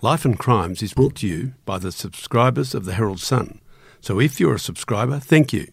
[0.00, 3.60] Life and Crimes is brought to you by the subscribers of the Herald Sun.
[4.00, 5.66] So if you're a subscriber, thank you.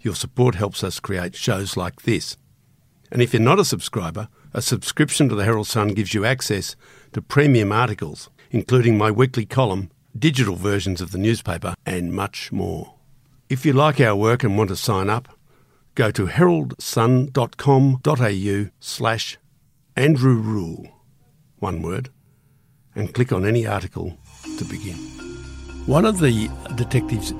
[0.00, 2.36] Your support helps us create shows like this.
[3.12, 6.74] And if you're not a subscriber, a subscription to the Herald Sun gives you access
[7.12, 12.96] to premium articles, including my weekly column, digital versions of the newspaper, and much more.
[13.48, 15.28] If you like our work and want to sign up,
[15.94, 19.38] go to heraldsun.com.au slash
[19.94, 20.88] Andrew Rule,
[21.60, 22.10] one word,
[22.94, 24.16] and click on any article
[24.58, 24.96] to begin.
[25.86, 27.32] One of the detectives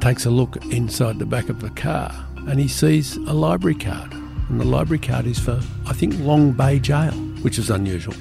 [0.00, 2.12] takes a look inside the back of the car
[2.46, 4.12] and he sees a library card.
[4.48, 7.12] And the library card is for, I think, Long Bay Jail,
[7.42, 8.14] which is unusual.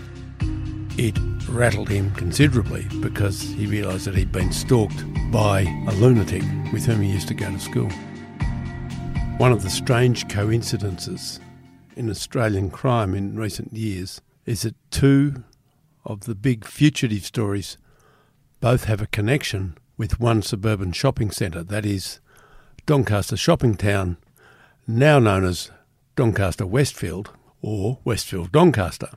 [0.97, 6.41] It rattled him considerably because he realised that he'd been stalked by a lunatic
[6.73, 7.89] with whom he used to go to school.
[9.37, 11.39] One of the strange coincidences
[11.95, 15.43] in Australian crime in recent years is that two
[16.05, 17.77] of the big fugitive stories
[18.59, 22.19] both have a connection with one suburban shopping centre, that is,
[22.85, 24.17] Doncaster Shopping Town,
[24.87, 25.71] now known as
[26.15, 29.09] Doncaster Westfield or Westfield Doncaster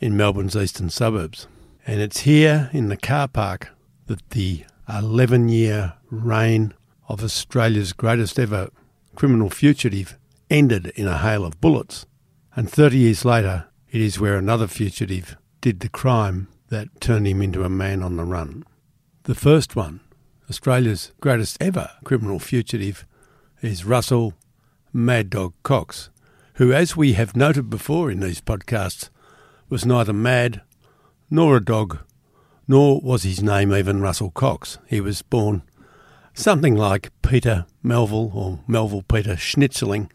[0.00, 1.46] in Melbourne's eastern suburbs.
[1.86, 3.68] And it's here in the car park
[4.06, 6.74] that the 11 year reign
[7.08, 8.70] of Australia's greatest ever
[9.14, 10.18] criminal fugitive
[10.50, 12.06] ended in a hail of bullets.
[12.54, 17.42] And 30 years later, it is where another fugitive did the crime that turned him
[17.42, 18.64] into a man on the run.
[19.24, 20.00] The first one,
[20.48, 23.04] Australia's greatest ever criminal fugitive,
[23.60, 24.34] is Russell
[24.92, 26.10] Mad Dog Cox,
[26.54, 29.10] who, as we have noted before in these podcasts,
[29.68, 30.62] was neither mad
[31.30, 31.98] nor a dog,
[32.66, 34.78] nor was his name even Russell Cox.
[34.86, 35.62] He was born
[36.34, 40.10] something like Peter Melville or Melville Peter Schnitzeling,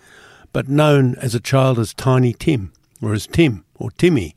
[0.51, 4.35] but known as a child as Tiny Tim or as Tim or Timmy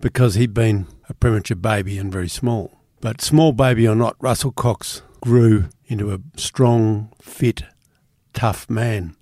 [0.00, 2.78] because he'd been a premature baby and very small.
[3.00, 7.62] But small baby or not, Russell Cox grew into a strong, fit,
[8.32, 9.16] tough man.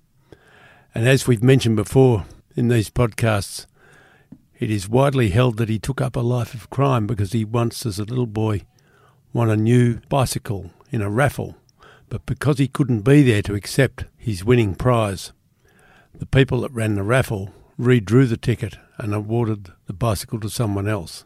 [0.93, 3.67] And as we've mentioned before in these podcasts,
[4.59, 7.85] it is widely held that he took up a life of crime because he once,
[7.85, 8.63] as a little boy,
[9.31, 11.55] won a new bicycle in a raffle.
[12.09, 15.33] But because he couldn't be there to accept his winning prize,
[16.15, 20.87] the people that ran the raffle redrew the ticket and awarded the bicycle to someone
[20.87, 21.25] else.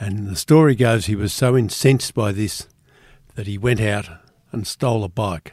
[0.00, 2.66] And the story goes he was so incensed by this
[3.34, 4.08] that he went out
[4.50, 5.52] and stole a bike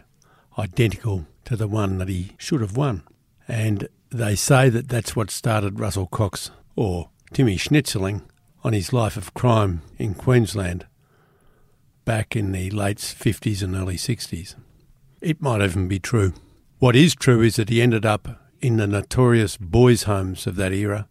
[0.58, 3.04] identical to the one that he should have won.
[3.48, 8.24] And they say that that's what started Russell Cox, or Timmy Schnitzling,
[8.64, 10.86] on his life of crime in Queensland
[12.06, 14.56] back in the late 50s and early 60s.
[15.22, 16.34] It might even be true.
[16.80, 20.72] What is true is that he ended up in the notorious boys' homes of that
[20.72, 21.08] era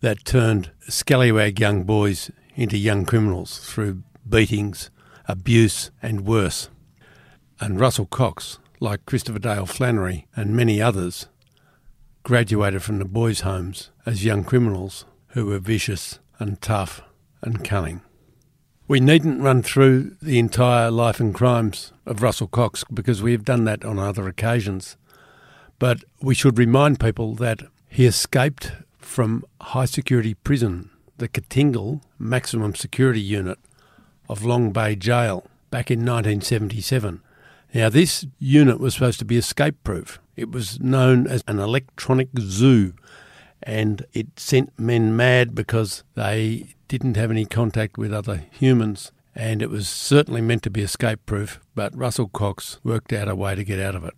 [0.00, 4.90] that turned scallywag young boys into young criminals through beatings,
[5.28, 6.68] abuse, and worse.
[7.60, 11.28] And Russell Cox, like Christopher Dale Flannery and many others,
[12.22, 17.02] graduated from the boys' homes as young criminals who were vicious and tough
[17.42, 18.02] and cunning.
[18.88, 23.44] We needn't run through the entire life and crimes of Russell Cox because we have
[23.44, 24.96] done that on other occasions.
[25.78, 32.74] But we should remind people that he escaped from high security prison, the Katingal Maximum
[32.74, 33.58] Security Unit
[34.28, 37.20] of Long Bay Jail, back in 1977.
[37.74, 40.18] Now, this unit was supposed to be escape proof.
[40.34, 42.94] It was known as an electronic zoo,
[43.62, 49.12] and it sent men mad because they didn't have any contact with other humans.
[49.34, 53.36] And it was certainly meant to be escape proof, but Russell Cox worked out a
[53.36, 54.14] way to get out of it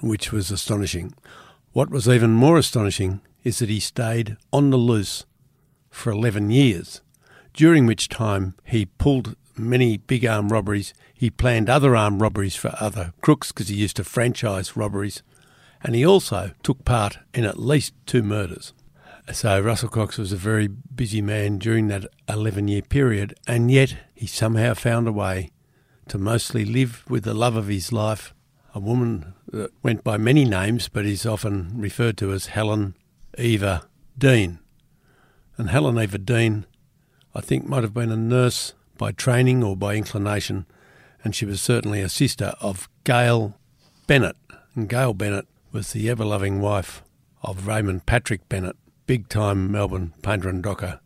[0.00, 1.14] which was astonishing.
[1.72, 5.24] What was even more astonishing is that he stayed on the loose
[5.90, 7.00] for 11 years,
[7.54, 10.94] during which time he pulled many big arm robberies.
[11.14, 15.22] He planned other armed robberies for other crooks because he used to franchise robberies,
[15.82, 18.72] and he also took part in at least two murders.
[19.32, 23.96] So Russell Cox was a very busy man during that 11 year period, and yet
[24.14, 25.50] he somehow found a way
[26.08, 28.34] to mostly live with the love of his life
[28.74, 32.94] a woman that went by many names but is often referred to as Helen
[33.38, 33.82] Eva
[34.16, 34.58] Dean.
[35.56, 36.66] And Helen Eva Dean,
[37.34, 40.66] I think, might have been a nurse by training or by inclination,
[41.24, 43.58] and she was certainly a sister of Gail
[44.06, 44.36] Bennett.
[44.74, 47.02] And Gail Bennett was the ever loving wife
[47.42, 48.76] of Raymond Patrick Bennett,
[49.06, 51.00] big time Melbourne painter and docker,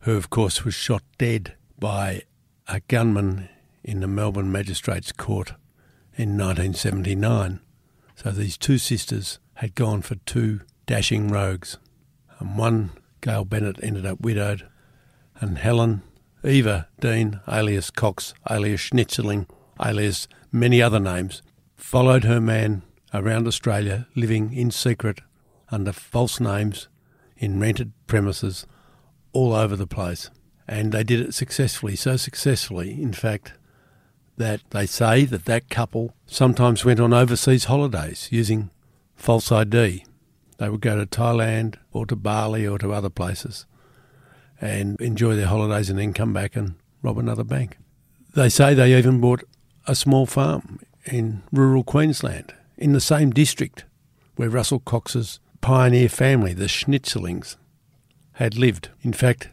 [0.00, 2.22] who, of course, was shot dead by
[2.68, 3.48] a gunman
[3.82, 5.52] in the Melbourne Magistrates Court
[6.16, 7.60] in 1979.
[8.16, 11.78] So these two sisters had gone for two dashing rogues.
[12.38, 12.90] And one,
[13.20, 14.68] Gail Bennett, ended up widowed,
[15.40, 16.02] and Helen
[16.44, 19.48] Eva Dean, alias Cox, alias Schnitzeling,
[19.84, 21.42] alias many other names,
[21.74, 22.82] followed her man
[23.14, 25.20] around Australia, living in secret
[25.70, 26.88] under false names
[27.36, 28.66] in rented premises
[29.32, 30.30] all over the place.
[30.68, 33.54] And they did it successfully, so successfully, in fact,
[34.36, 38.70] that they say that that couple sometimes went on overseas holidays using
[39.14, 40.04] false ID.
[40.58, 43.66] They would go to Thailand or to Bali or to other places
[44.60, 47.76] and enjoy their holidays and then come back and rob another bank.
[48.34, 49.44] They say they even bought
[49.86, 53.84] a small farm in rural Queensland in the same district
[54.36, 57.56] where Russell Cox's pioneer family, the Schnitzlings,
[58.34, 58.88] had lived.
[59.02, 59.48] In fact,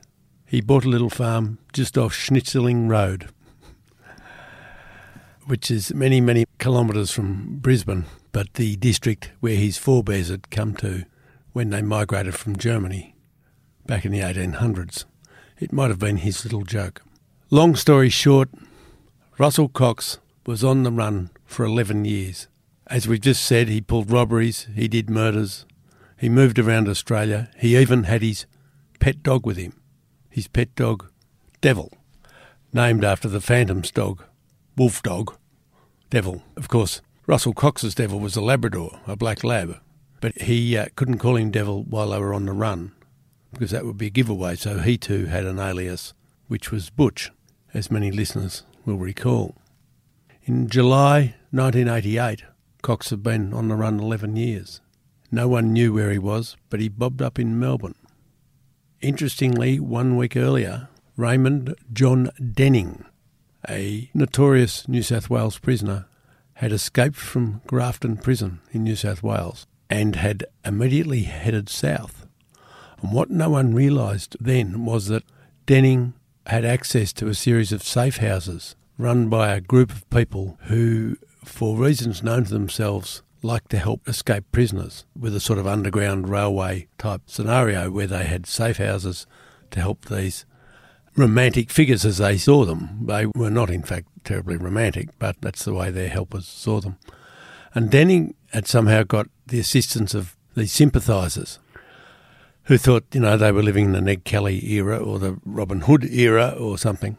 [0.46, 3.30] he bought a little farm just off Schnitzling Road,
[5.52, 10.74] which is many, many kilometres from Brisbane, but the district where his forebears had come
[10.74, 11.04] to
[11.52, 13.14] when they migrated from Germany
[13.86, 15.04] back in the 1800s.
[15.60, 17.02] It might have been his little joke.
[17.50, 18.48] Long story short,
[19.38, 22.48] Russell Cox was on the run for 11 years.
[22.88, 25.66] As we've just said, he pulled robberies, he did murders,
[26.18, 28.46] he moved around Australia, he even had his
[29.02, 29.74] pet dog with him,
[30.30, 31.12] his pet dog,
[31.60, 31.92] Devil,
[32.72, 34.24] named after the Phantom's dog,
[34.78, 35.36] Wolf Dog,
[36.12, 36.44] Devil.
[36.56, 39.80] Of course, Russell Cox's Devil was a Labrador, a black lab,
[40.20, 42.92] but he uh, couldn't call him Devil while they were on the run
[43.52, 46.14] because that would be a giveaway, so he too had an alias,
[46.48, 47.32] which was Butch,
[47.74, 49.56] as many listeners will recall.
[50.44, 52.44] In July 1988,
[52.82, 54.82] Cox had been on the run 11 years.
[55.32, 57.96] No one knew where he was, but he bobbed up in Melbourne.
[59.02, 63.06] Interestingly, one week earlier, Raymond John Denning,
[63.70, 66.06] a notorious New South Wales prisoner,
[66.56, 72.28] had escaped from Grafton Prison in New South Wales and had immediately headed south.
[73.02, 75.24] And what no one realised then was that
[75.66, 76.14] Denning
[76.48, 81.18] had access to a series of safe houses run by a group of people who,
[81.44, 86.30] for reasons known to themselves, like to help escape prisoners with a sort of underground
[86.30, 89.26] railway type scenario where they had safe houses
[89.72, 90.46] to help these
[91.16, 93.00] romantic figures as they saw them.
[93.06, 96.98] They were not, in fact, terribly romantic, but that's the way their helpers saw them.
[97.74, 101.60] And Denning had somehow got the assistance of these sympathisers
[102.64, 105.82] who thought, you know, they were living in the Ned Kelly era or the Robin
[105.82, 107.18] Hood era or something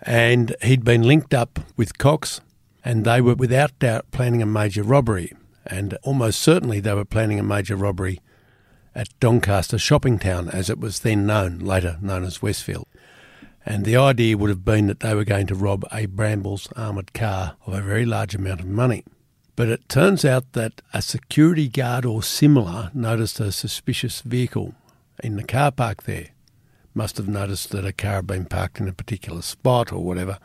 [0.00, 2.40] and he'd been linked up with Cox,
[2.84, 5.32] and they were without doubt planning a major robbery,
[5.66, 8.20] and almost certainly they were planning a major robbery
[8.94, 12.86] at Doncaster Shopping Town, as it was then known, later known as Westfield.
[13.64, 17.12] And the idea would have been that they were going to rob a Brambles armoured
[17.12, 19.04] car of a very large amount of money.
[19.56, 24.74] But it turns out that a security guard or similar noticed a suspicious vehicle
[25.22, 26.28] in the car park there
[26.94, 30.38] must have noticed that a car had been parked in a particular spot or whatever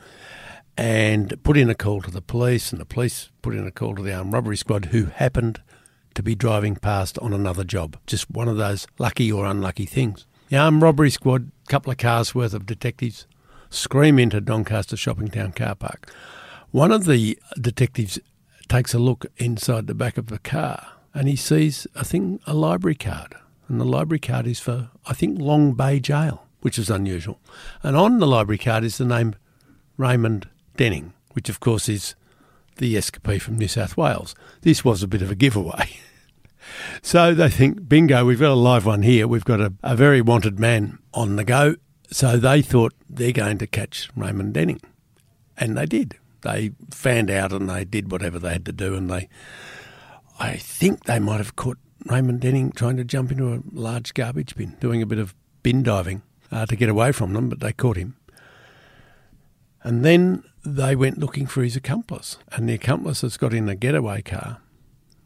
[0.78, 3.96] and put in a call to the police, and the police put in a call
[3.96, 5.62] to the armed robbery squad who happened
[6.16, 7.98] to be driving past on another job.
[8.08, 10.26] Just one of those lucky or unlucky things.
[10.50, 13.26] The armed robbery squad, couple of cars worth of detectives,
[13.70, 16.12] scream into Doncaster Shopping Town car park.
[16.72, 18.20] One of the detectives
[18.68, 22.54] takes a look inside the back of the car and he sees, I think, a
[22.54, 23.36] library card
[23.68, 27.40] and the library card is for, I think, Long Bay Jail, which is unusual.
[27.82, 29.36] And on the library card is the name
[29.98, 32.16] Raymond Denning, which of course is
[32.78, 34.36] the escapee from New South Wales.
[34.62, 35.90] This was a bit of a giveaway.
[37.02, 39.28] so they think, bingo, we've got a live one here.
[39.28, 41.76] We've got a, a very wanted man on the go.
[42.12, 44.82] So they thought they're going to catch Raymond Denning.
[45.58, 46.18] And they did.
[46.42, 48.96] They fanned out and they did whatever they had to do.
[48.96, 49.30] And they,
[50.40, 54.56] I think they might have caught Raymond Denning trying to jump into a large garbage
[54.56, 57.74] bin, doing a bit of bin diving uh, to get away from them, but they
[57.74, 58.16] caught him.
[59.84, 63.76] And then they went looking for his accomplice, and the accomplice has got in a
[63.76, 64.62] getaway car,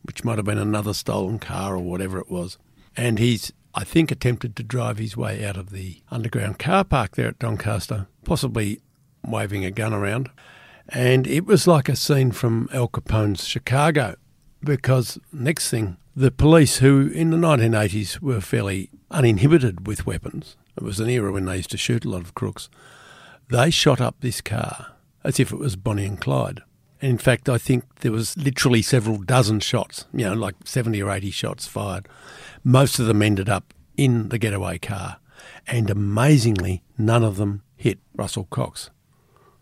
[0.07, 2.57] which might have been another stolen car or whatever it was.
[2.95, 7.15] And he's, I think, attempted to drive his way out of the underground car park
[7.15, 8.81] there at Doncaster, possibly
[9.23, 10.29] waving a gun around.
[10.89, 14.15] And it was like a scene from Al Capone's Chicago,
[14.63, 20.81] because next thing the police, who in the 1980s were fairly uninhibited with weapons, it
[20.81, 22.69] was an era when they used to shoot a lot of crooks,
[23.49, 26.61] they shot up this car as if it was Bonnie and Clyde.
[26.99, 31.11] In fact, I think there was literally several dozen shots, you know, like 70 or
[31.11, 32.07] 80 shots fired.
[32.63, 35.17] Most of them ended up in the getaway car.
[35.67, 38.89] And amazingly, none of them hit Russell Cox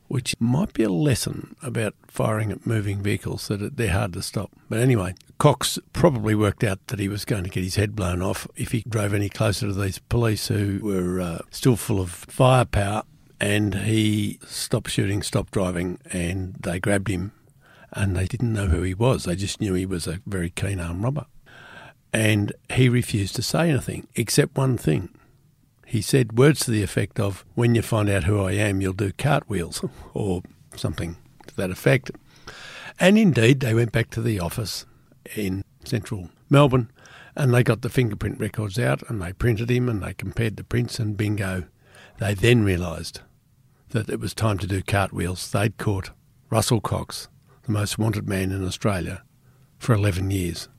[0.08, 4.52] which might be a lesson about firing at moving vehicles that they're hard to stop.
[4.70, 8.22] But anyway, Cox probably worked out that he was going to get his head blown
[8.22, 12.12] off if he drove any closer to these police who were uh, still full of
[12.12, 13.04] firepower
[13.46, 17.32] and he stopped shooting, stopped driving, and they grabbed him,
[17.92, 19.26] and they didn't know who he was.
[19.26, 21.28] They just knew he was a very keen armed robber.
[22.12, 25.10] And he refused to say anything, except one thing.
[25.86, 28.94] He said words to the effect of, When you find out who I am, you'll
[28.94, 29.86] do cartwheels,
[30.16, 30.42] or
[30.76, 32.10] something to that effect.
[33.00, 34.88] And indeed, they went back to the office
[35.36, 36.90] in central Melbourne
[37.36, 40.64] and they got the fingerprint records out and they printed him and they compared the
[40.64, 41.66] prints and bingo.
[42.18, 43.22] They then realised
[43.90, 45.52] that it was time to do cartwheels.
[45.52, 46.12] They'd caught
[46.50, 47.28] Russell Cox,
[47.64, 49.24] the most wanted man in Australia,
[49.78, 50.70] for 11 years.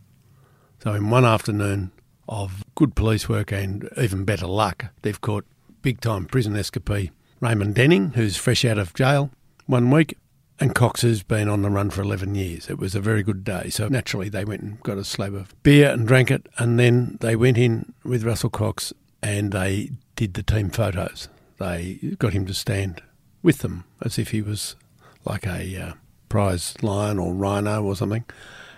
[0.82, 1.92] So, in one afternoon
[2.28, 5.44] of good police work and even better luck, they've caught
[5.82, 7.10] big time prison escapee
[7.40, 9.30] Raymond Denning, who's fresh out of jail
[9.66, 10.16] one week,
[10.58, 12.70] and Cox has been on the run for 11 years.
[12.70, 13.68] It was a very good day.
[13.68, 16.48] So naturally, they went and got a slab of beer and drank it.
[16.56, 21.28] And then they went in with Russell Cox and they did the team photos.
[21.58, 23.02] They got him to stand
[23.42, 24.76] with them as if he was
[25.24, 25.92] like a uh,
[26.28, 28.24] prize lion or rhino or something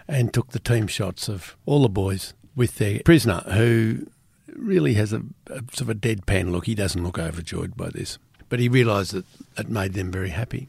[0.06, 4.06] and took the team shots of all the boys with their prisoner who
[4.54, 6.66] really has a, a sort of a deadpan look.
[6.66, 8.18] He doesn't look overjoyed by this.
[8.48, 9.26] But he realised that
[9.58, 10.68] it made them very happy.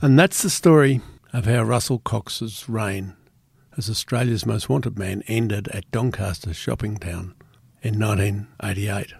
[0.00, 1.00] And that's the story
[1.32, 3.14] of how Russell Cox's reign
[3.76, 7.34] as Australia's most wanted man ended at Doncaster shopping town
[7.80, 9.14] in 1988.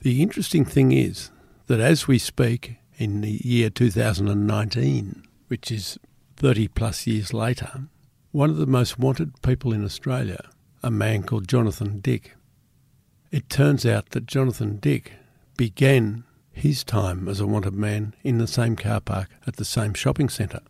[0.00, 1.30] The interesting thing is
[1.66, 5.98] that as we speak in the year 2019, which is
[6.36, 7.88] 30 plus years later,
[8.30, 10.48] one of the most wanted people in Australia,
[10.84, 12.36] a man called Jonathan Dick,
[13.32, 15.14] it turns out that Jonathan Dick
[15.56, 19.94] began his time as a wanted man in the same car park at the same
[19.94, 20.60] shopping centre.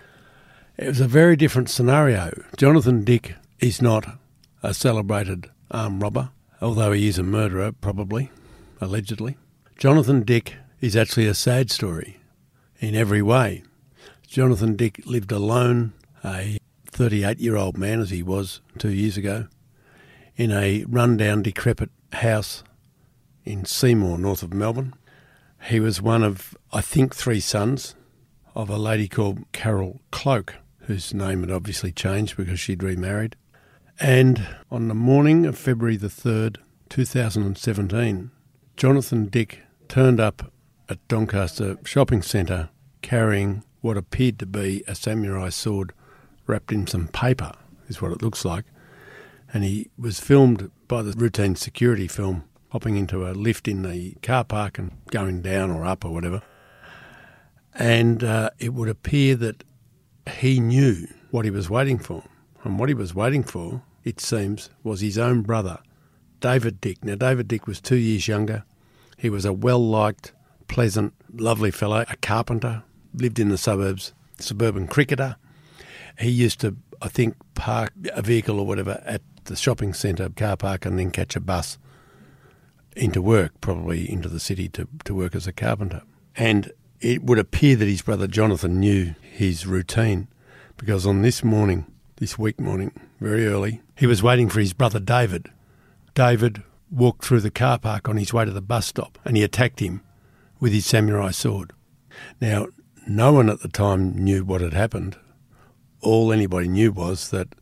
[0.78, 2.30] It was a very different scenario.
[2.56, 4.18] Jonathan Dick is not
[4.62, 6.30] a celebrated armed robber,
[6.62, 8.30] although he is a murderer, probably,
[8.80, 9.36] allegedly.
[9.76, 12.20] Jonathan Dick is actually a sad story
[12.80, 13.62] in every way.
[14.26, 15.92] Jonathan Dick lived alone,
[16.24, 16.58] a
[16.90, 19.46] 38 year old man as he was two years ago,
[20.36, 22.62] in a run-down, decrepit house
[23.44, 24.94] in Seymour, north of Melbourne.
[25.64, 27.94] He was one of, I think, three sons
[28.54, 33.36] of a lady called Carol Cloke, whose name had obviously changed because she'd remarried.
[34.00, 36.58] And on the morning of February the 3rd,
[36.88, 38.30] 2017,
[38.78, 40.52] Jonathan Dick turned up
[40.88, 42.68] at Doncaster Shopping Centre
[43.02, 45.92] carrying what appeared to be a samurai sword
[46.46, 47.50] wrapped in some paper,
[47.88, 48.66] is what it looks like.
[49.52, 54.12] And he was filmed by the routine security film hopping into a lift in the
[54.22, 56.40] car park and going down or up or whatever.
[57.74, 59.64] And uh, it would appear that
[60.36, 62.22] he knew what he was waiting for.
[62.62, 65.80] And what he was waiting for, it seems, was his own brother,
[66.40, 67.04] David Dick.
[67.04, 68.64] Now, David Dick was two years younger.
[69.16, 70.32] He was a well liked,
[70.68, 75.36] pleasant, lovely fellow, a carpenter, lived in the suburbs, suburban cricketer.
[76.18, 80.56] He used to, I think, park a vehicle or whatever at the shopping centre car
[80.56, 81.78] park and then catch a bus
[82.94, 86.02] into work, probably into the city to, to work as a carpenter.
[86.36, 90.28] And it would appear that his brother Jonathan knew his routine
[90.76, 95.00] because on this morning, this week morning, very early, he was waiting for his brother
[95.00, 95.50] David.
[96.18, 99.44] David walked through the car park on his way to the bus stop and he
[99.44, 100.02] attacked him
[100.58, 101.72] with his samurai sword.
[102.40, 102.66] Now,
[103.06, 105.16] no one at the time knew what had happened.
[106.00, 107.54] All anybody knew was that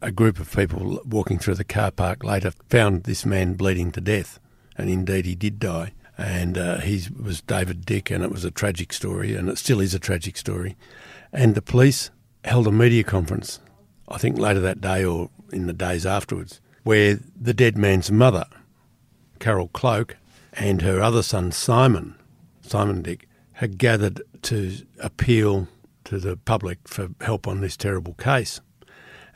[0.00, 4.00] a group of people walking through the car park later found this man bleeding to
[4.00, 4.38] death
[4.78, 5.94] and indeed he did die.
[6.16, 9.80] And uh, he was David Dick, and it was a tragic story, and it still
[9.80, 10.76] is a tragic story.
[11.32, 12.12] And the police
[12.44, 13.58] held a media conference,
[14.06, 18.46] I think later that day or in the days afterwards, where the dead man's mother,
[19.40, 20.16] Carol Cloke,
[20.52, 22.14] and her other son, Simon,
[22.60, 25.68] Simon Dick, had gathered to appeal
[26.04, 28.60] to the public for help on this terrible case.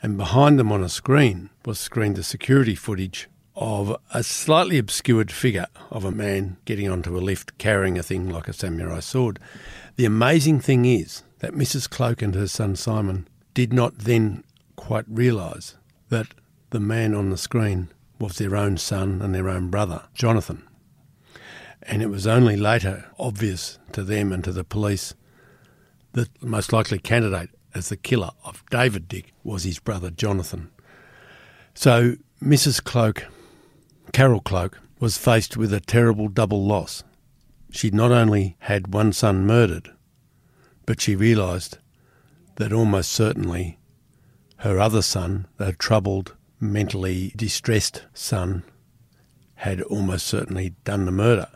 [0.01, 5.31] And behind them on a screen was screened the security footage of a slightly obscured
[5.31, 9.39] figure of a man getting onto a lift carrying a thing like a samurai sword.
[9.97, 11.89] The amazing thing is that Mrs.
[11.89, 14.45] Cloke and her son Simon did not then
[14.77, 15.75] quite realise
[16.07, 16.27] that
[16.71, 20.63] the man on the screen was their own son and their own brother, Jonathan.
[21.83, 25.13] And it was only later obvious to them and to the police
[26.13, 30.69] that the most likely candidate as the killer of David Dick was his brother Jonathan.
[31.73, 32.83] So Mrs.
[32.83, 33.25] Cloke,
[34.11, 37.03] Carol Cloke, was faced with a terrible double loss.
[37.71, 39.91] She not only had one son murdered,
[40.85, 41.77] but she realised
[42.55, 43.77] that almost certainly
[44.57, 48.63] her other son, the troubled, mentally distressed son,
[49.55, 51.47] had almost certainly done the murder.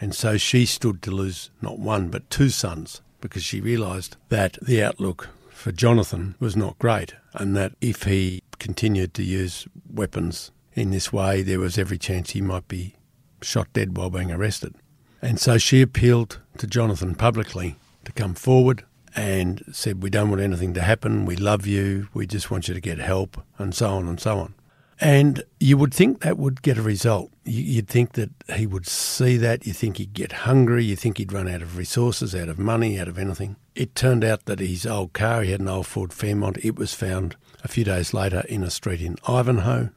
[0.00, 4.58] And so she stood to lose not one but two sons because she realised that
[4.60, 10.50] the outlook for Jonathan was not great and that if he continued to use weapons
[10.74, 12.94] in this way, there was every chance he might be
[13.42, 14.74] shot dead while being arrested.
[15.20, 20.42] And so she appealed to Jonathan publicly to come forward and said, We don't want
[20.42, 21.26] anything to happen.
[21.26, 22.08] We love you.
[22.14, 24.54] We just want you to get help, and so on and so on.
[25.02, 27.32] And you would think that would get a result.
[27.44, 29.66] You'd think that he would see that.
[29.66, 30.84] You think he'd get hungry.
[30.84, 33.56] You think he'd run out of resources, out of money, out of anything.
[33.74, 36.94] It turned out that his old car, he had an old Ford Fairmont, it was
[36.94, 39.90] found a few days later in a street in Ivanhoe.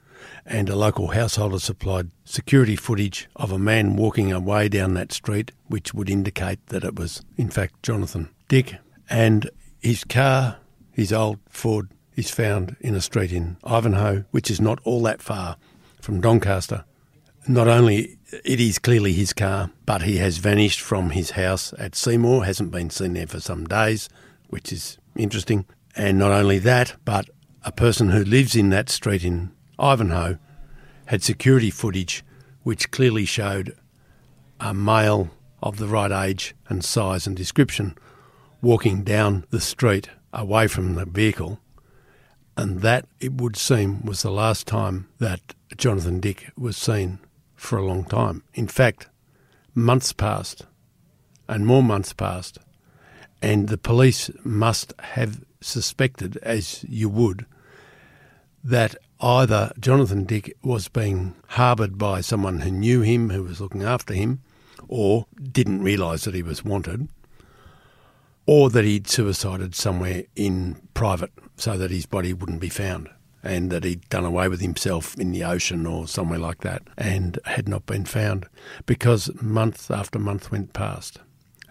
[0.43, 5.51] And a local householder supplied security footage of a man walking away down that street,
[5.67, 8.75] which would indicate that it was, in fact, Jonathan Dick.
[9.09, 10.57] And his car,
[10.91, 15.21] his old Ford, is found in a street in Ivanhoe, which is not all that
[15.21, 15.57] far
[16.01, 16.85] from Doncaster.
[17.47, 21.95] Not only it is clearly his car, but he has vanished from his house at
[21.95, 24.09] Seymour, hasn't been seen there for some days,
[24.49, 25.65] which is interesting.
[25.95, 27.29] And not only that, but
[27.63, 30.37] a person who lives in that street in Ivanhoe
[31.07, 32.23] had security footage
[32.63, 33.75] which clearly showed
[34.59, 35.29] a male
[35.61, 37.95] of the right age and size and description
[38.65, 41.59] walking down the street away from the vehicle.
[42.57, 47.19] And that, it would seem, was the last time that Jonathan Dick was seen
[47.55, 48.41] for a long time.
[48.55, 49.07] In fact,
[49.75, 50.65] months passed
[51.47, 52.57] and more months passed,
[53.39, 57.45] and the police must have suspected, as you would,
[58.63, 63.83] that either Jonathan Dick was being harboured by someone who knew him, who was looking
[63.83, 64.41] after him,
[64.87, 67.09] or didn't realise that he was wanted,
[68.45, 73.09] or that he'd suicided somewhere in private so that his body wouldn't be found
[73.43, 77.39] and that he'd done away with himself in the ocean or somewhere like that and
[77.45, 78.45] had not been found
[78.85, 81.19] because month after month went past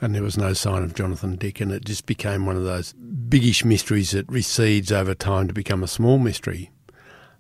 [0.01, 2.93] and there was no sign of Jonathan Dick and it just became one of those
[2.93, 6.71] biggish mysteries that recedes over time to become a small mystery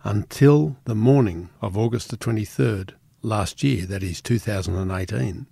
[0.02, 2.92] until the morning of August the 23rd
[3.22, 5.46] last year, that is 2018.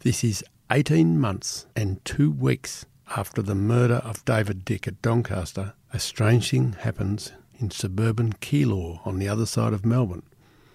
[0.00, 5.74] This is 18 months and two weeks after the murder of David Dick at Doncaster,
[5.92, 10.24] a strange thing happens in suburban Keilor on the other side of Melbourne.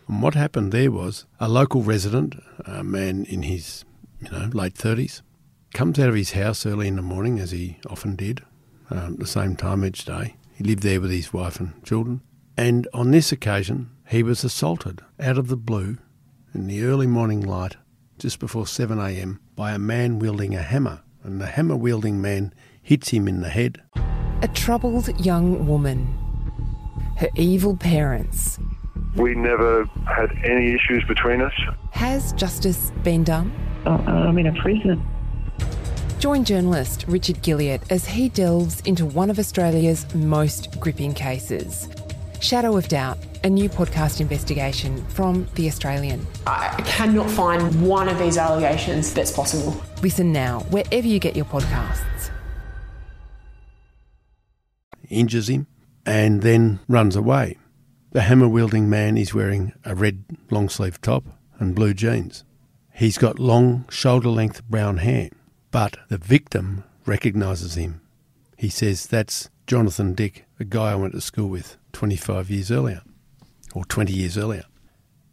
[0.08, 3.84] And what happened there was a local resident, a man in his
[4.21, 5.21] you know late 30s,
[5.73, 8.41] comes out of his house early in the morning, as he often did,
[8.89, 10.36] um, the same time each day.
[10.56, 12.21] He lived there with his wife and children.
[12.58, 15.97] And on this occasion, he was assaulted out of the blue
[16.54, 17.75] in the early morning light,
[18.17, 23.10] just before 7am, by a man wielding a hammer and the hammer wielding man hits
[23.10, 23.82] him in the head.
[24.42, 26.08] A troubled young woman.
[27.18, 28.58] Her evil parents.
[29.15, 31.54] We never had any issues between us.
[31.92, 33.52] Has justice been done?
[33.86, 35.06] Uh, I'm in a prison.
[36.18, 41.89] Join journalist Richard Guilliatt as he delves into one of Australia's most gripping cases.
[42.42, 46.26] Shadow of Doubt, a new podcast investigation from The Australian.
[46.48, 49.80] I cannot find one of these allegations that's possible.
[50.01, 52.31] Listen now, wherever you get your podcasts.
[55.09, 55.67] Injures him
[56.05, 57.57] and then runs away.
[58.12, 61.25] The hammer wielding man is wearing a red long sleeve top
[61.59, 62.45] and blue jeans.
[62.93, 65.29] He's got long, shoulder length brown hair,
[65.69, 68.01] but the victim recognises him.
[68.57, 73.01] He says, That's Jonathan Dick, a guy I went to school with 25 years earlier,
[73.73, 74.63] or 20 years earlier.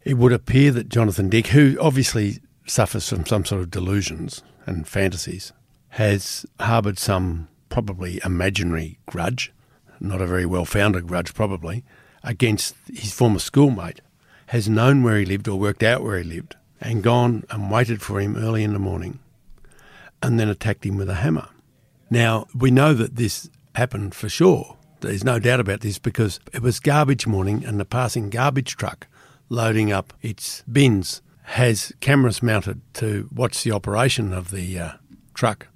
[0.03, 4.87] It would appear that Jonathan Dick, who obviously suffers from some sort of delusions and
[4.87, 5.53] fantasies,
[5.89, 9.51] has harboured some probably imaginary grudge,
[9.99, 11.83] not a very well founded grudge probably,
[12.23, 14.01] against his former schoolmate,
[14.47, 18.01] has known where he lived or worked out where he lived, and gone and waited
[18.01, 19.19] for him early in the morning,
[20.21, 21.47] and then attacked him with a hammer.
[22.09, 24.77] Now, we know that this happened for sure.
[25.01, 29.07] There's no doubt about this because it was garbage morning and the passing garbage truck
[29.49, 31.21] loading up its bins
[31.51, 34.91] has cameras mounted to watch the operation of the uh,
[35.33, 35.67] truck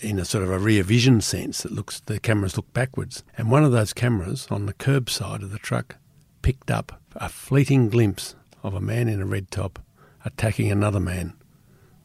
[0.00, 3.22] in a sort of a rear vision sense that looks the cameras look backwards.
[3.38, 5.94] And one of those cameras on the curb side of the truck
[6.42, 9.78] picked up a fleeting glimpse of a man in a red top
[10.24, 11.34] attacking another man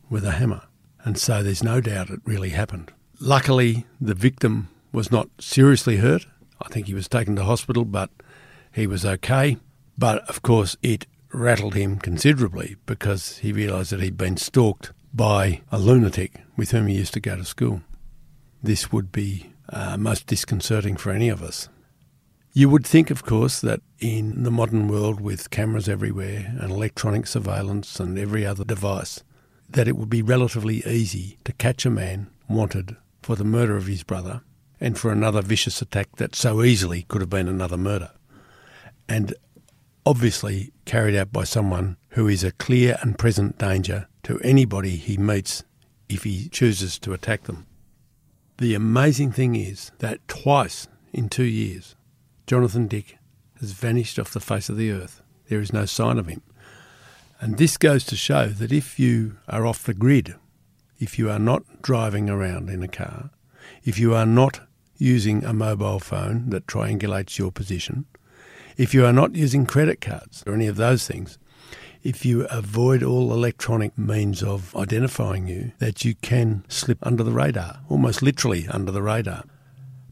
[0.08, 0.62] with a hammer.
[1.04, 2.94] And so there's no doubt it really happened.
[3.20, 6.28] Luckily the victim was not seriously hurt.
[6.62, 8.12] I think he was taken to hospital but
[8.72, 9.58] he was okay.
[9.98, 15.62] But of course it rattled him considerably because he realised that he'd been stalked by
[15.72, 17.82] a lunatic with whom he used to go to school.
[18.64, 21.70] This would be uh, most disconcerting for any of us.
[22.54, 27.26] You would think, of course, that in the modern world with cameras everywhere and electronic
[27.26, 29.24] surveillance and every other device,
[29.70, 33.88] that it would be relatively easy to catch a man wanted for the murder of
[33.88, 34.42] his brother
[34.82, 38.12] and for another vicious attack that so easily could have been another murder.
[39.08, 39.34] And
[40.06, 45.18] obviously carried out by someone who is a clear and present danger to anybody he
[45.18, 45.64] meets
[46.10, 47.66] if he chooses to attack them.
[48.58, 51.96] The amazing thing is that twice in two years,
[52.48, 53.18] Jonathan Dick
[53.60, 55.22] has vanished off the face of the earth.
[55.48, 56.42] There is no sign of him.
[57.40, 60.36] And this goes to show that if you are off the grid,
[61.00, 63.32] if you are not driving around in a car,
[63.84, 64.62] if you are not
[64.98, 68.06] using a mobile phone that triangulates your position,
[68.82, 71.38] if you are not using credit cards or any of those things,
[72.02, 77.32] if you avoid all electronic means of identifying you, that you can slip under the
[77.32, 79.44] radar, almost literally under the radar.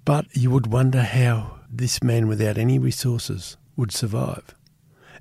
[0.05, 4.53] But you would wonder how this man without any resources would survive.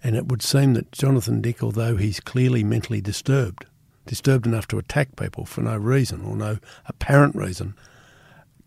[0.04, 3.64] And it would seem that Jonathan Dick, although he's clearly mentally disturbed,
[4.04, 7.74] disturbed enough to attack people for no reason or no apparent reason,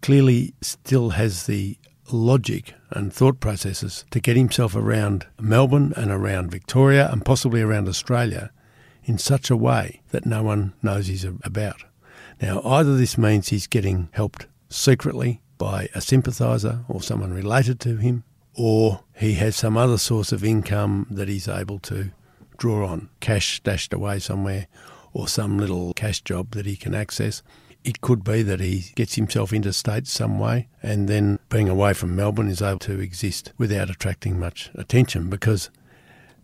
[0.02, 1.78] clearly still has the
[2.12, 7.88] logic and thought processes to get himself around Melbourne and around Victoria and possibly around
[7.88, 8.52] Australia
[9.04, 11.84] in such a way that no one knows he's about.
[12.42, 17.98] Now, either this means he's getting helped secretly by a sympathiser or someone related to
[17.98, 22.12] him, or he has some other source of income that he's able to
[22.58, 24.68] draw on, cash stashed away somewhere,
[25.14, 27.44] or some little cash job that he can access.
[27.84, 32.16] It could be that he gets himself interstate some way and then being away from
[32.16, 35.70] Melbourne is able to exist without attracting much attention because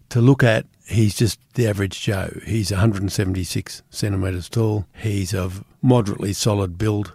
[0.09, 2.39] to look at, he's just the average Joe.
[2.45, 4.87] He's 176 centimetres tall.
[4.93, 7.13] He's of moderately solid build,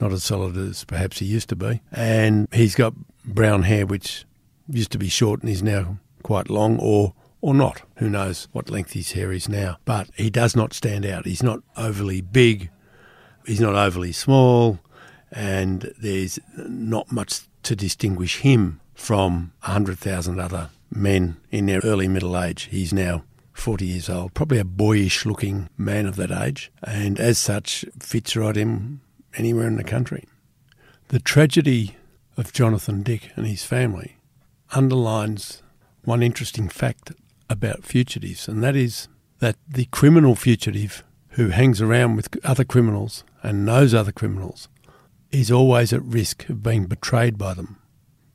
[0.00, 1.80] not as solid as perhaps he used to be.
[1.92, 4.24] And he's got brown hair, which
[4.68, 7.82] used to be short and is now quite long, or or not.
[7.98, 9.76] Who knows what length his hair is now?
[9.84, 11.26] But he does not stand out.
[11.26, 12.70] He's not overly big
[13.46, 14.80] he's not overly small,
[15.30, 22.40] and there's not much to distinguish him from 100,000 other men in their early middle
[22.40, 22.68] age.
[22.70, 27.38] He's now 40 years old, probably a boyish looking man of that age, and as
[27.38, 29.00] such fits right in
[29.36, 30.26] anywhere in the country.
[31.08, 31.96] The tragedy
[32.36, 34.16] of Jonathan Dick and his family
[34.72, 35.62] underlines
[36.04, 37.12] one interesting fact
[37.48, 43.24] about fugitives, and that is that the criminal fugitive who hangs around with other criminals
[43.42, 44.68] and knows other criminals
[45.30, 47.78] is always at risk of being betrayed by them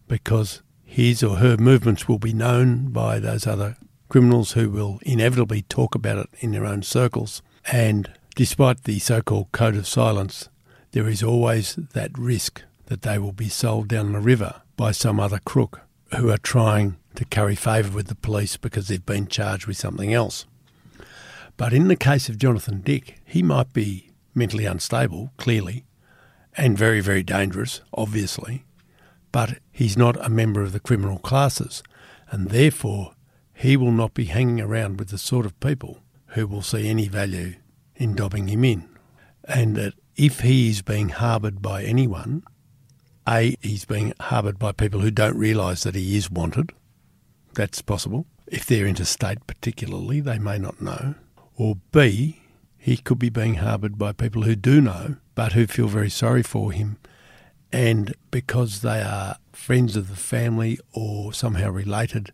[0.08, 3.78] because his or her movements will be known by those other
[4.10, 7.42] criminals who will inevitably talk about it in their own circles.
[7.72, 10.50] And despite the so called code of silence,
[10.92, 15.18] there is always that risk that they will be sold down the river by some
[15.18, 15.82] other crook
[16.18, 20.14] who are trying to curry favour with the police because they've been charged with something
[20.14, 20.46] else.
[21.56, 25.86] But in the case of Jonathan Dick, he might be mentally unstable, clearly,
[26.56, 28.66] and very, very dangerous, obviously,
[29.32, 31.82] but he's not a member of the criminal classes,
[32.30, 33.14] and therefore
[33.54, 37.08] he will not be hanging around with the sort of people who will see any
[37.08, 37.56] value
[37.96, 38.88] in dobbing him in.
[39.46, 42.44] And that if he is being harboured by anyone,
[43.28, 46.72] A, he's being harboured by people who don't realise that he is wanted.
[47.54, 48.26] That's possible.
[48.48, 51.16] If they're interstate, particularly, they may not know.
[51.56, 52.42] Or B,
[52.84, 56.42] he could be being harboured by people who do know, but who feel very sorry
[56.42, 56.98] for him.
[57.72, 62.32] And because they are friends of the family or somehow related,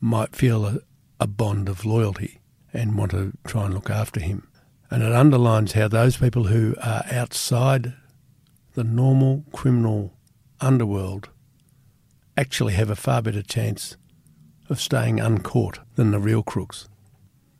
[0.00, 0.78] might feel a,
[1.20, 2.40] a bond of loyalty
[2.72, 4.48] and want to try and look after him.
[4.90, 7.92] And it underlines how those people who are outside
[8.72, 10.14] the normal criminal
[10.62, 11.28] underworld
[12.38, 13.98] actually have a far better chance
[14.70, 16.88] of staying uncaught than the real crooks.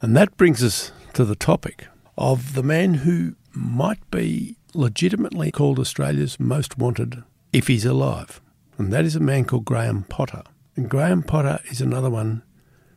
[0.01, 5.79] And that brings us to the topic of the man who might be legitimately called
[5.79, 7.23] Australia's most wanted
[7.53, 8.41] if he's alive.
[8.79, 10.43] And that is a man called Graham Potter.
[10.77, 12.43] And Graham Potter is another one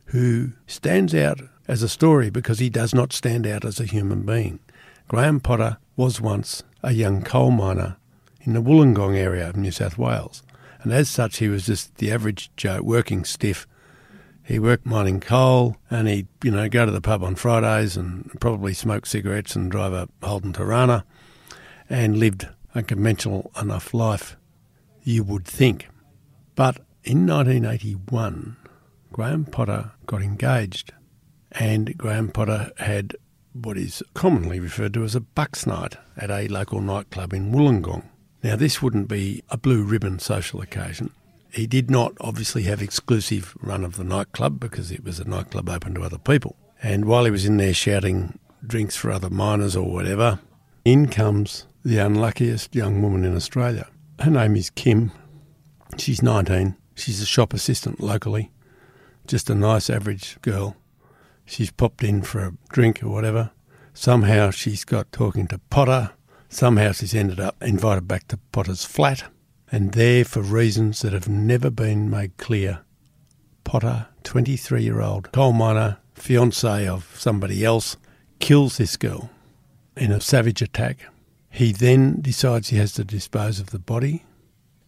[0.06, 4.22] who stands out as a story because he does not stand out as a human
[4.22, 4.58] being.
[5.06, 7.96] Graham Potter was once a young coal miner
[8.42, 10.42] in the Wollongong area of New South Wales.
[10.82, 13.66] And as such, he was just the average Joe, working stiff
[14.48, 18.30] he worked mining coal and he'd, you know, go to the pub on Fridays and
[18.40, 21.04] probably smoke cigarettes and drive a Holden Torana
[21.90, 24.38] and lived a conventional enough life,
[25.02, 25.88] you would think.
[26.54, 28.56] But in 1981,
[29.12, 30.94] Graham Potter got engaged
[31.52, 33.16] and Graham Potter had
[33.52, 38.04] what is commonly referred to as a bucks night at a local nightclub in Wollongong.
[38.42, 41.10] Now, this wouldn't be a blue ribbon social occasion.
[41.50, 45.68] He did not obviously have exclusive run of the nightclub because it was a nightclub
[45.68, 46.56] open to other people.
[46.82, 50.40] And while he was in there shouting drinks for other miners or whatever.
[50.84, 53.88] In comes the unluckiest young woman in Australia.
[54.20, 55.12] Her name is Kim.
[55.96, 56.76] She's 19.
[56.94, 58.50] She's a shop assistant locally.
[59.26, 60.76] Just a nice average girl.
[61.44, 63.50] She's popped in for a drink or whatever.
[63.94, 66.10] Somehow she's got talking to Potter.
[66.48, 69.24] Somehow she's ended up invited back to Potter's flat.
[69.70, 72.80] And there, for reasons that have never been made clear,
[73.64, 77.96] Potter, 23 year old coal miner, fiance of somebody else,
[78.38, 79.30] kills this girl
[79.96, 80.98] in a savage attack.
[81.50, 84.24] He then decides he has to dispose of the body.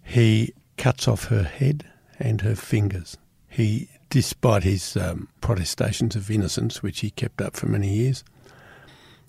[0.02, 1.84] He cuts off her head
[2.18, 3.18] and her fingers.
[3.48, 8.24] He, despite his um, protestations of innocence, which he kept up for many years,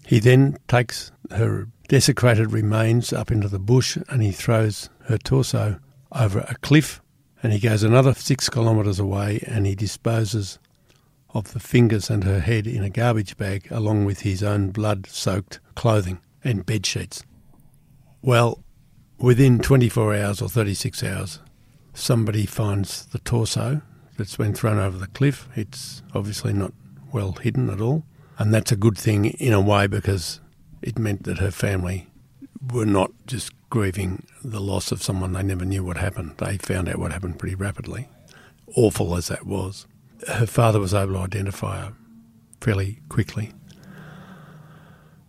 [0.05, 5.77] he then takes her desecrated remains up into the bush and he throws her torso
[6.13, 7.01] over a cliff
[7.43, 10.57] and he goes another six kilometres away and he disposes
[11.31, 15.05] of the fingers and her head in a garbage bag along with his own blood
[15.05, 17.23] soaked clothing and bed sheets.
[18.21, 18.63] Well,
[19.19, 21.39] within 24 hours or 36 hours,
[21.93, 23.81] somebody finds the torso
[24.17, 25.49] that's been thrown over the cliff.
[25.57, 26.71] It's obviously not
[27.11, 28.05] well hidden at all.
[28.37, 30.39] And that's a good thing in a way because
[30.81, 32.07] it meant that her family
[32.71, 36.35] were not just grieving the loss of someone they never knew what happened.
[36.37, 38.07] They found out what happened pretty rapidly,
[38.75, 39.87] awful as that was.
[40.27, 41.93] Her father was able to identify her
[42.59, 43.53] fairly quickly.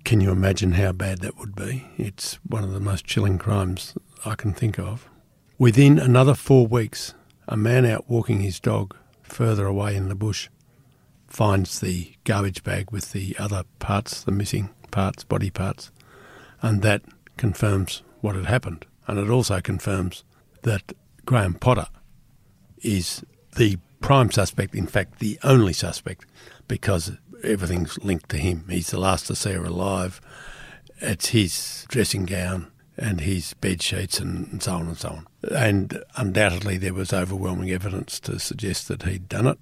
[0.05, 1.87] Can you imagine how bad that would be?
[1.97, 5.09] It's one of the most chilling crimes I can think of.
[5.59, 7.15] Within another four weeks,
[7.47, 10.49] a man out walking his dog further away in the bush
[11.29, 15.91] finds the garbage bag with the other parts, the missing parts, body parts,
[16.61, 17.03] and that
[17.37, 18.87] confirms what had happened.
[19.09, 20.23] And it also confirms
[20.63, 20.93] that
[21.27, 21.89] Graham Potter
[22.83, 23.25] is
[23.57, 26.27] the prime suspect, in fact, the only suspect,
[26.69, 28.65] because everything's linked to him.
[28.69, 30.21] He's the last to see her alive.
[31.01, 35.27] It's his dressing gown and his bed sheets and so on and so on.
[35.51, 39.59] And undoubtedly, there was overwhelming evidence to suggest that he'd done it.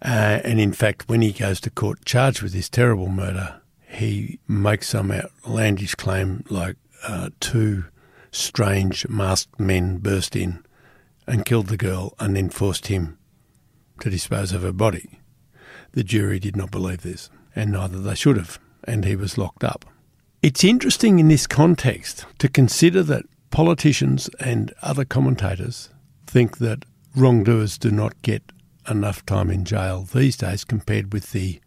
[0.00, 3.60] Uh, and in fact, when he goes to court charged with this terrible murder,
[3.98, 7.84] he makes some outlandish claim like uh, two
[8.30, 10.64] strange masked men burst in
[11.26, 13.18] and killed the girl and then forced him
[14.00, 15.20] to dispose of her body.
[15.92, 19.64] The jury did not believe this, and neither they should have, and he was locked
[19.64, 19.84] up.
[20.42, 25.90] It's interesting in this context to consider that politicians and other commentators
[26.26, 26.84] think that
[27.16, 28.42] wrongdoers do not get
[28.88, 31.60] enough time in jail these days compared with the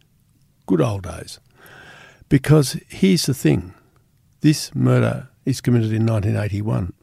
[0.66, 1.38] good old days.
[2.32, 3.74] Because here's the thing
[4.40, 6.94] this murder is committed in 1981.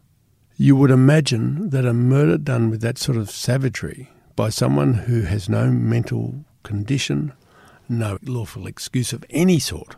[0.57, 5.21] You would imagine that a murder done with that sort of savagery by someone who
[5.21, 7.33] has no mental condition,
[7.87, 9.97] no lawful excuse of any sort,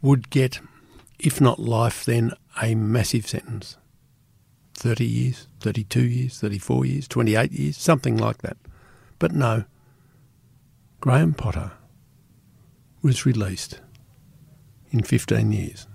[0.00, 0.60] would get,
[1.18, 3.76] if not life, then a massive sentence
[4.72, 8.56] 30 years, 32 years, 34 years, 28 years, something like that.
[9.18, 9.64] But no,
[11.02, 11.72] Graham Potter
[13.02, 13.80] was released
[14.90, 15.86] in 15 years.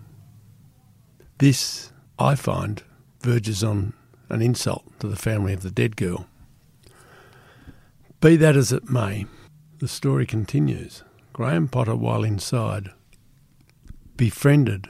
[1.38, 2.81] This, I find,
[3.21, 3.93] verges on
[4.29, 6.27] an insult to the family of the dead girl.
[8.21, 9.25] Be that as it may,
[9.79, 11.03] the story continues.
[11.34, 12.89] Graham Potter, while inside,
[14.15, 14.89] befriended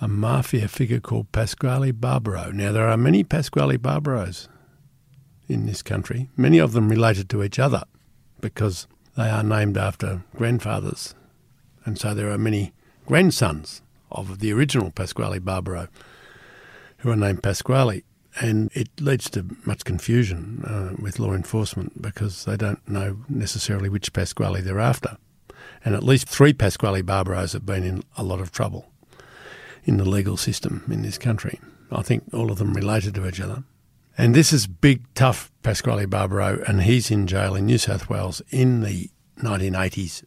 [0.00, 2.50] a mafia figure called Pasquale Barbaro.
[2.52, 4.48] Now, there are many Pasquale Barbaros
[5.48, 7.82] in this country, many of them related to each other
[8.40, 11.14] because they are named after grandfathers.
[11.84, 12.72] And so there are many
[13.06, 15.88] grandsons of the original Pasquale Barbaro
[16.98, 18.04] who are named Pasquale.
[18.40, 23.90] And it leads to much confusion uh, with law enforcement because they don't know necessarily
[23.90, 25.18] which Pasquale they're after.
[25.84, 28.86] And at least three Pasquale Barbaros have been in a lot of trouble
[29.84, 31.60] in the legal system in this country.
[31.90, 33.64] I think all of them related to each other.
[34.16, 38.40] And this is big, tough Pasquale Barbaro, and he's in jail in New South Wales
[38.50, 40.22] in the 1980s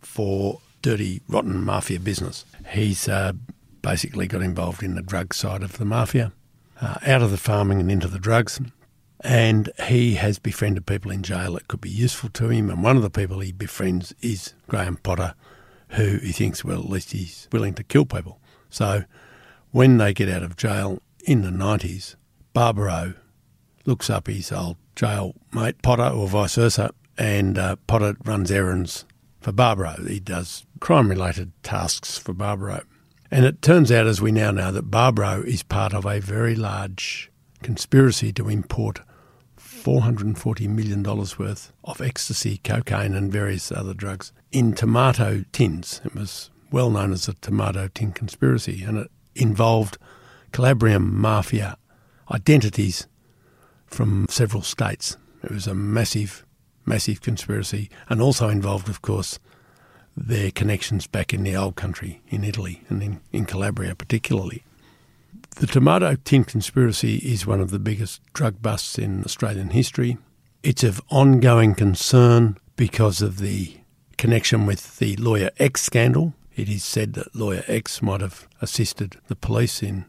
[0.00, 2.44] for dirty, rotten mafia business.
[2.70, 3.32] He's uh,
[3.82, 6.32] basically got involved in the drug side of the mafia,
[6.80, 8.60] uh, out of the farming and into the drugs.
[9.22, 12.70] And he has befriended people in jail that could be useful to him.
[12.70, 15.34] And one of the people he befriends is Graham Potter,
[15.90, 18.40] who he thinks, well, at least he's willing to kill people.
[18.70, 19.04] So
[19.72, 22.16] when they get out of jail in the 90s,
[22.54, 23.14] Barbaro
[23.84, 29.04] looks up his old jail mate, Potter, or vice versa, and uh, Potter runs errands
[29.40, 29.96] for Barbaro.
[30.06, 32.82] He does crime related tasks for Barbaro.
[33.30, 36.56] And it turns out, as we now know, that Barbaro is part of a very
[36.56, 37.30] large
[37.62, 39.00] conspiracy to import
[39.58, 46.00] $440 million worth of ecstasy, cocaine, and various other drugs in tomato tins.
[46.04, 49.98] It was well known as the Tomato Tin Conspiracy, and it involved
[50.52, 51.76] Calabrian mafia
[52.30, 53.06] identities
[53.86, 55.16] from several states.
[55.42, 56.44] It was a massive,
[56.84, 59.38] massive conspiracy, and also involved, of course,
[60.16, 64.64] their connections back in the old country, in Italy and in, in Calabria particularly.
[65.56, 70.18] The tomato tin conspiracy is one of the biggest drug busts in Australian history.
[70.62, 73.76] It's of ongoing concern because of the
[74.16, 76.34] connection with the Lawyer X scandal.
[76.56, 80.04] It is said that Lawyer X might have assisted the police in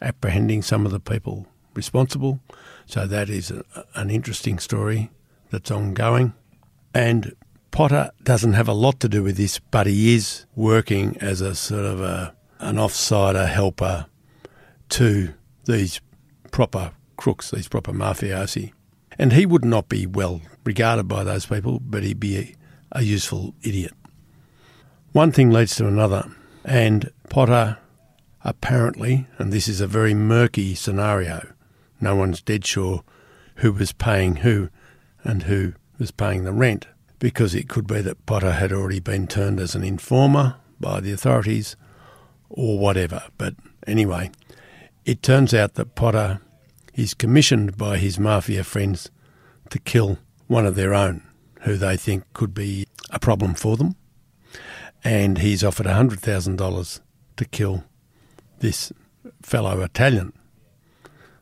[0.00, 2.40] apprehending some of the people responsible.
[2.86, 5.10] So that is a, an interesting story
[5.52, 6.34] that's ongoing.
[6.92, 7.36] And
[7.70, 11.54] Potter doesn't have a lot to do with this, but he is working as a
[11.54, 14.06] sort of a, an offsider helper
[14.90, 15.32] to
[15.64, 16.00] these
[16.50, 18.72] proper crooks, these proper mafiosi.
[19.18, 22.54] And he would not be well regarded by those people, but he'd be a,
[22.92, 23.92] a useful idiot.
[25.12, 26.30] One thing leads to another,
[26.64, 27.78] and Potter
[28.44, 31.52] apparently, and this is a very murky scenario,
[32.00, 33.04] no one's dead sure
[33.56, 34.70] who was paying who
[35.24, 36.86] and who was paying the rent,
[37.18, 41.12] because it could be that Potter had already been turned as an informer by the
[41.12, 41.76] authorities
[42.48, 43.22] or whatever.
[43.38, 43.54] But
[43.86, 44.30] anyway,
[45.04, 46.40] it turns out that Potter
[46.94, 49.10] is commissioned by his mafia friends
[49.70, 51.22] to kill one of their own
[51.62, 53.96] who they think could be a problem for them.
[55.04, 57.00] And he's offered $100,000
[57.36, 57.84] to kill
[58.58, 58.92] this
[59.42, 60.32] fellow Italian,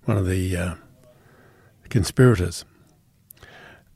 [0.04, 0.74] one of the uh,
[1.88, 2.64] conspirators.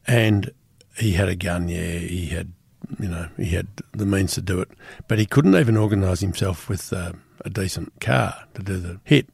[0.07, 0.51] And
[0.97, 2.53] he had a gun, yeah, he had,
[2.99, 4.69] you know, he had the means to do it.
[5.09, 7.13] But he couldn't even organise himself with uh,
[7.45, 9.29] a decent car to do the hit.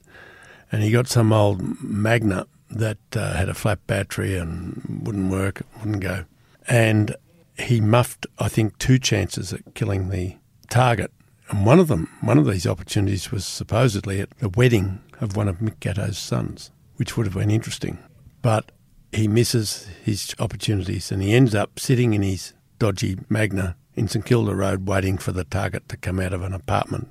[0.73, 5.63] And he got some old Magna that uh, had a flat battery and wouldn't work,
[5.81, 6.25] wouldn't go.
[6.69, 7.17] And
[7.59, 10.37] he muffed, I think, two chances at killing the
[10.71, 11.13] target.
[11.51, 15.49] And one of them, one of these opportunities was supposedly at the wedding of one
[15.49, 17.99] of Mick Gatto's sons, which would have been interesting.
[18.41, 18.71] But
[19.13, 24.25] he misses his opportunities and he ends up sitting in his dodgy Magna in St
[24.25, 27.09] Kilda Road waiting for the target to come out of an apartment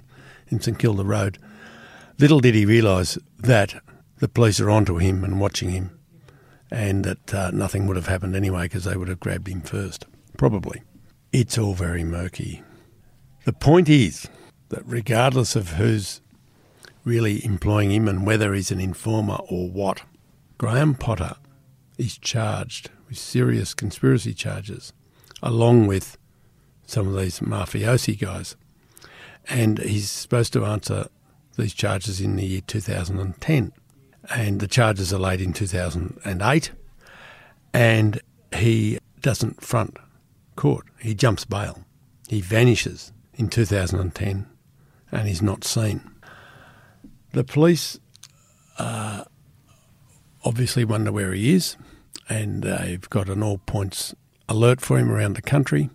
[0.47, 1.37] in St Kilda Road.
[2.17, 3.81] Little did he realise that
[4.17, 5.97] the police are onto him and watching him,
[6.69, 10.05] and that uh, nothing would have happened anyway because they would have grabbed him first.
[10.37, 10.81] Probably.
[11.31, 12.63] It's all very murky.
[13.45, 14.27] The point is
[14.69, 16.21] that regardless of who's
[17.05, 20.01] really employing him and whether he's an informer or what,
[20.57, 21.35] Graham Potter
[21.99, 24.93] is charged with serious conspiracy charges,
[25.43, 26.17] along with
[26.87, 28.55] some of these mafiosi guys.
[29.47, 31.07] And he's supposed to answer
[31.57, 33.73] these charges in the year 2010.
[34.33, 36.71] And the charges are laid in 2008.
[37.73, 38.21] And
[38.55, 39.97] he doesn't front
[40.55, 40.85] court.
[40.99, 41.83] He jumps bail.
[42.27, 44.47] He vanishes in 2010
[45.11, 46.01] and he's not seen.
[47.33, 47.99] The police
[48.77, 49.25] uh,
[50.43, 51.75] obviously wonder where he is
[52.29, 54.13] and they've got an all points
[54.47, 55.89] alert for him around the country.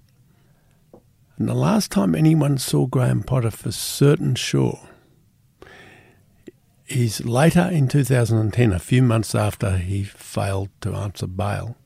[1.38, 4.80] And the last time anyone saw Graham Potter for certain sure
[6.86, 11.76] is later in 2010, a few months after he failed to answer bail.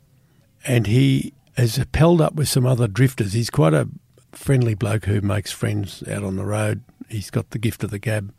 [0.66, 3.32] And he has pelled up with some other drifters.
[3.32, 3.88] He's quite a
[4.32, 6.82] friendly bloke who makes friends out on the road.
[7.08, 8.34] He's got the gift of the gab.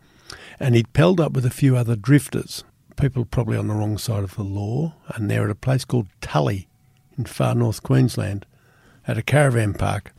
[0.60, 2.64] And he'd pelled up with a few other drifters,
[3.00, 4.94] people probably on the wrong side of the law.
[5.10, 6.68] And they're at a place called Tully
[7.18, 8.46] in far north Queensland
[9.08, 10.14] at a caravan park.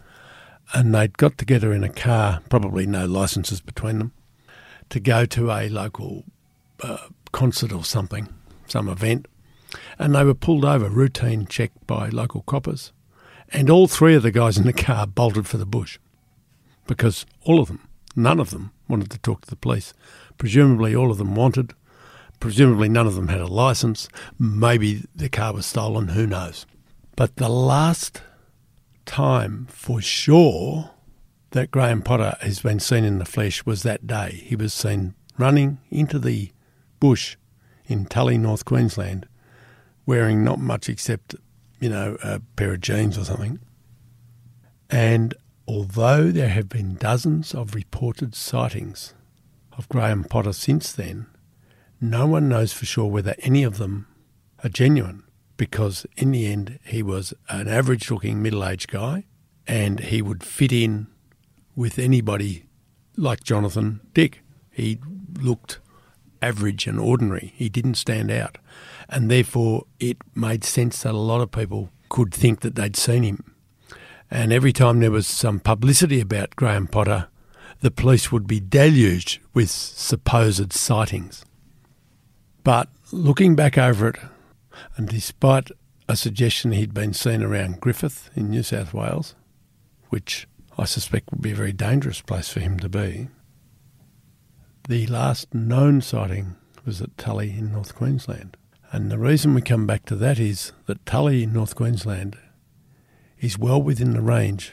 [0.73, 4.13] And they'd got together in a car, probably no licenses between them,
[4.91, 6.25] to go to a local
[6.83, 8.29] uh, concert or something,
[8.67, 9.27] some event,
[9.99, 12.93] and they were pulled over, routine check by local coppers,
[13.53, 15.99] and all three of the guys in the car bolted for the bush
[16.87, 19.95] because all of them, none of them, wanted to talk to the police.
[20.39, 21.73] Presumably, all of them wanted.
[22.41, 24.09] Presumably, none of them had a license.
[24.39, 26.67] Maybe the car was stolen, who knows.
[27.15, 28.23] But the last
[29.05, 30.91] time for sure
[31.51, 34.43] that Graham Potter has been seen in the flesh was that day.
[34.45, 36.51] He was seen running into the
[36.99, 37.37] bush
[37.87, 39.27] in Tully, North Queensland,
[40.07, 41.35] wearing not much except,
[41.79, 43.59] you know, a pair of jeans or something.
[44.89, 45.35] And
[45.69, 49.15] although there have been dozens of reported sightings
[49.77, 51.27] of Graham Potter since then,
[52.01, 54.07] no one knows for sure whether any of them
[54.65, 55.23] are genuine
[55.57, 59.25] because in the end he was an average looking middle aged guy
[59.67, 61.07] and he would fit in
[61.77, 62.65] with anybody
[63.17, 64.43] like Jonathan Dick.
[64.71, 64.99] He
[65.39, 65.79] looked
[66.43, 67.53] average and ordinary.
[67.57, 68.59] He didn't stand out.
[69.09, 73.23] And therefore, it made sense that a lot of people could think that they'd seen
[73.23, 73.55] him.
[74.31, 77.29] And every time there was some publicity about Graham Potter,
[77.81, 81.45] the police would be deluged with supposed sightings.
[82.63, 84.17] But looking back over it,
[84.97, 85.71] and despite
[86.09, 89.35] a suggestion he'd been seen around Griffith in New South Wales,
[90.09, 90.47] which
[90.77, 93.29] I suspect would be a very dangerous place for him to be,
[94.89, 98.57] the last known sighting was at Tully in North Queensland.
[98.93, 102.37] And the reason we come back to that is that Tully in North Queensland
[103.39, 104.73] is well within the range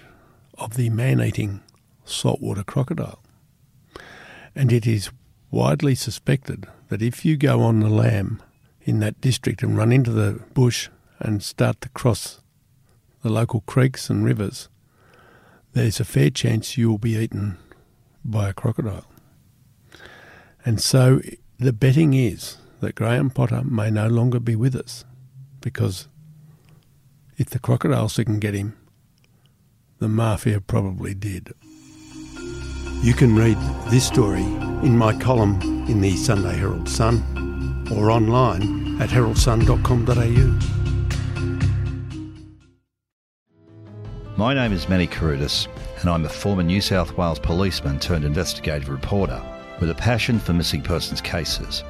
[0.58, 1.62] of the man eating
[2.04, 3.22] saltwater crocodile.
[4.56, 5.12] And it is
[5.52, 8.42] widely suspected that if you go on the lam
[8.82, 12.42] in that district and run into the bush and start to cross
[13.22, 14.70] the local creeks and rivers,
[15.74, 17.58] there's a fair chance you will be eaten
[18.24, 19.06] by a crocodile.
[20.66, 21.22] And so
[21.60, 25.06] the betting is that Graham Potter may no longer be with us
[25.62, 26.08] because
[27.38, 28.78] if the crocodiles can get him,
[30.00, 31.54] the mafia probably did.
[33.02, 33.58] You can read
[33.90, 40.60] this story in my column in the Sunday Herald Sun or online at heraldsun.com.au.
[44.36, 45.68] My name is Manny Carudis,
[46.02, 49.42] and I'm a former New South Wales policeman turned investigative reporter
[49.80, 51.84] with a passion for missing persons cases.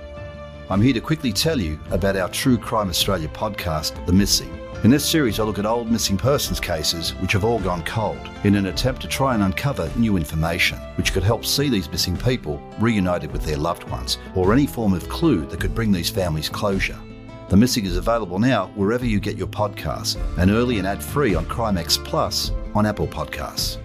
[0.69, 4.66] I'm here to quickly tell you about our True Crime Australia podcast, The Missing.
[4.83, 8.19] In this series, I look at old missing persons cases which have all gone cold
[8.43, 12.15] in an attempt to try and uncover new information which could help see these missing
[12.15, 16.11] people reunited with their loved ones or any form of clue that could bring these
[16.11, 16.99] families closure.
[17.49, 21.33] The Missing is available now wherever you get your podcasts and early and ad free
[21.33, 23.79] on Crimex Plus on Apple Podcasts.